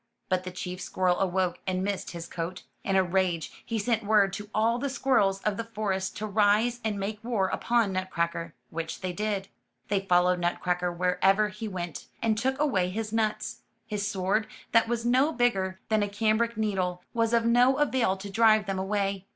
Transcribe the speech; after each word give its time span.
But 0.29 0.45
the 0.45 0.49
chief 0.51 0.81
squirrel 0.81 1.19
awoke 1.19 1.59
and 1.67 1.83
missed 1.83 2.09
his 2.09 2.25
coat. 2.25 2.63
In 2.83 2.95
a 2.95 3.03
rage 3.03 3.61
he 3.63 3.77
sent 3.77 4.03
word 4.03 4.33
to 4.33 4.49
all 4.51 4.79
the 4.79 4.89
squirrels 4.89 5.39
of 5.43 5.57
the 5.57 5.63
forest 5.63 6.17
to 6.17 6.25
rise 6.25 6.79
and 6.83 6.99
make 6.99 7.23
war 7.23 7.49
upon 7.49 7.93
Nutcracker, 7.93 8.55
which 8.71 9.01
they 9.01 9.13
did. 9.13 9.47
They 9.89 9.99
followed 9.99 10.39
Nutcracker 10.39 10.91
wherever 10.91 11.49
he 11.49 11.67
went, 11.67 12.07
and 12.19 12.35
took 12.35 12.59
away 12.59 12.89
his 12.89 13.13
nuts. 13.13 13.61
His 13.85 14.07
sword, 14.07 14.47
that 14.71 14.87
was 14.87 15.05
no 15.05 15.31
bigger 15.31 15.79
than 15.89 16.01
a 16.01 16.09
cambric 16.09 16.57
needle, 16.57 17.03
was 17.13 17.31
of 17.31 17.45
no 17.45 17.77
avail 17.77 18.17
to 18.17 18.29
drive 18.31 18.65
them 18.65 18.79
away. 18.79 19.27